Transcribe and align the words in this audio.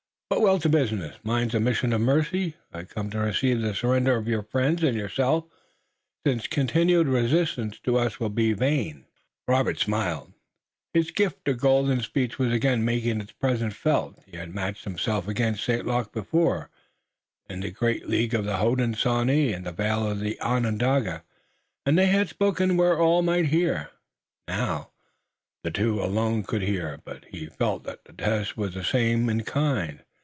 But 0.31 0.39
we'll 0.39 0.59
to 0.59 0.69
business. 0.69 1.17
Mine's 1.23 1.53
a 1.53 1.59
mission 1.59 1.91
of 1.91 1.99
mercy. 1.99 2.55
I 2.71 2.83
come 2.83 3.09
to 3.09 3.19
receive 3.19 3.59
the 3.59 3.75
surrender 3.75 4.15
of 4.15 4.29
your 4.29 4.41
friends 4.43 4.81
and 4.81 4.95
yourself, 4.97 5.43
since 6.25 6.47
continued 6.47 7.07
resistance 7.07 7.77
to 7.79 7.97
us 7.97 8.17
will 8.17 8.29
be 8.29 8.53
vain!" 8.53 9.05
Robert 9.45 9.77
smiled. 9.77 10.31
His 10.93 11.11
gift 11.11 11.49
of 11.49 11.59
golden 11.59 11.99
speech 11.99 12.39
was 12.39 12.53
again 12.53 12.85
making 12.85 13.19
its 13.19 13.33
presence 13.33 13.75
felt. 13.75 14.23
He 14.25 14.37
had 14.37 14.55
matched 14.55 14.85
himself 14.85 15.27
against 15.27 15.65
St. 15.65 15.85
Luc 15.85 16.13
before 16.13 16.69
the 17.49 17.69
great 17.69 18.07
League 18.07 18.33
of 18.33 18.45
the 18.45 18.55
Hodenosaunee 18.55 19.51
in 19.53 19.63
the 19.65 19.73
vale 19.73 20.09
of 20.09 20.23
Onondaga, 20.41 21.25
and 21.85 21.97
they 21.97 22.07
had 22.07 22.29
spoken 22.29 22.77
where 22.77 22.97
all 22.97 23.21
might 23.21 23.47
hear. 23.47 23.91
Now 24.47 24.91
they 25.65 25.71
two 25.71 26.01
alone 26.01 26.43
could 26.43 26.61
hear, 26.61 27.01
but 27.03 27.25
he 27.25 27.47
felt 27.47 27.83
that 27.83 28.05
the 28.05 28.13
test 28.13 28.55
was 28.55 28.73
the 28.75 28.83
same 28.85 29.29
in 29.29 29.43
kind. 29.43 30.03